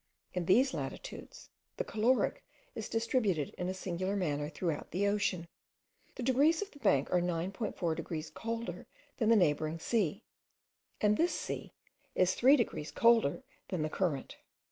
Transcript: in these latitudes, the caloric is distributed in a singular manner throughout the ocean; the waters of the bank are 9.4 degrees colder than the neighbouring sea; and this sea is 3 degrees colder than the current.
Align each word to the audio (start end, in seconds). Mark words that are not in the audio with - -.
in 0.33 0.45
these 0.45 0.73
latitudes, 0.73 1.51
the 1.77 1.83
caloric 1.83 2.43
is 2.73 2.89
distributed 2.89 3.53
in 3.55 3.69
a 3.69 3.73
singular 3.75 4.15
manner 4.15 4.49
throughout 4.49 4.89
the 4.89 5.05
ocean; 5.05 5.47
the 6.15 6.23
waters 6.33 6.63
of 6.63 6.71
the 6.71 6.79
bank 6.79 7.07
are 7.13 7.21
9.4 7.21 7.95
degrees 7.95 8.31
colder 8.31 8.87
than 9.17 9.29
the 9.29 9.35
neighbouring 9.35 9.77
sea; 9.77 10.23
and 11.01 11.17
this 11.17 11.39
sea 11.39 11.75
is 12.15 12.33
3 12.33 12.55
degrees 12.55 12.89
colder 12.91 13.43
than 13.67 13.83
the 13.83 13.91
current. 13.91 14.37